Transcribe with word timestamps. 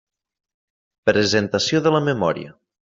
Presentació 1.11 1.87
de 1.89 1.97
la 1.99 2.05
memòria. 2.11 2.57